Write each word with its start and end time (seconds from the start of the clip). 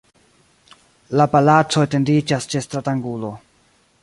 La 1.21 1.27
palaco 1.35 1.85
etendiĝas 1.89 2.51
ĉe 2.55 2.67
stratangulo. 2.69 3.35